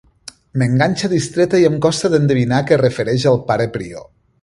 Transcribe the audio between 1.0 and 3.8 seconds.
distreta i em costa endevinar que es refereix al pare